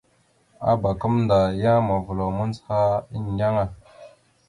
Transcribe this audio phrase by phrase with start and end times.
[0.69, 2.79] Abak gamənda yan mavəlaw mandzəha
[3.15, 3.65] endeŋa.